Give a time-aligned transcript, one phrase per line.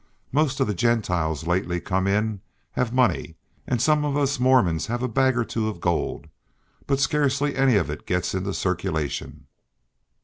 [0.31, 3.35] Most of the Gentiles lately come in have money,
[3.67, 6.25] and some of us Mormons have a bag or two of gold,
[6.87, 9.45] but scarcely any of it gets into circulation.